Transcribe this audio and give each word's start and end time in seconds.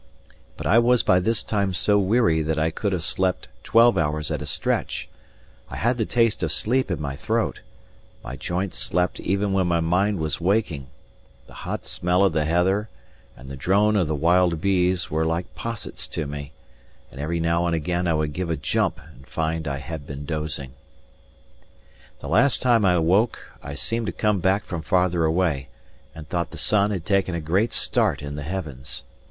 But 0.57 0.65
I 0.65 0.79
was 0.79 1.03
by 1.03 1.19
this 1.19 1.43
time 1.43 1.75
so 1.75 1.99
weary 1.99 2.41
that 2.41 2.57
I 2.57 2.71
could 2.71 2.91
have 2.91 3.03
slept 3.03 3.49
twelve 3.61 3.99
hours 3.99 4.31
at 4.31 4.41
a 4.41 4.47
stretch; 4.47 5.07
I 5.69 5.75
had 5.75 5.97
the 5.97 6.07
taste 6.07 6.41
of 6.41 6.51
sleep 6.51 6.89
in 6.89 6.99
my 6.99 7.15
throat; 7.15 7.59
my 8.23 8.35
joints 8.35 8.79
slept 8.79 9.19
even 9.19 9.53
when 9.53 9.67
my 9.67 9.79
mind 9.79 10.17
was 10.17 10.41
waking; 10.41 10.87
the 11.45 11.53
hot 11.53 11.85
smell 11.85 12.23
of 12.25 12.33
the 12.33 12.45
heather, 12.45 12.89
and 13.37 13.47
the 13.47 13.55
drone 13.55 13.95
of 13.95 14.07
the 14.07 14.15
wild 14.15 14.59
bees, 14.59 15.11
were 15.11 15.23
like 15.23 15.53
possets 15.53 16.07
to 16.07 16.25
me; 16.25 16.51
and 17.11 17.21
every 17.21 17.39
now 17.39 17.67
and 17.67 17.75
again 17.75 18.07
I 18.07 18.15
would 18.15 18.33
give 18.33 18.49
a 18.49 18.57
jump 18.57 18.99
and 19.13 19.27
find 19.27 19.67
I 19.67 19.77
had 19.77 20.07
been 20.07 20.25
dozing. 20.25 20.71
The 22.21 22.27
last 22.27 22.59
time 22.59 22.85
I 22.85 22.97
woke 22.97 23.37
I 23.61 23.75
seemed 23.75 24.07
to 24.07 24.11
come 24.11 24.39
back 24.39 24.65
from 24.65 24.81
farther 24.81 25.25
away, 25.25 25.67
and 26.15 26.27
thought 26.27 26.49
the 26.49 26.57
sun 26.57 26.89
had 26.89 27.05
taken 27.05 27.35
a 27.35 27.39
great 27.39 27.71
start 27.71 28.23
in 28.23 28.33
the 28.33 28.41
heavens. 28.41 29.03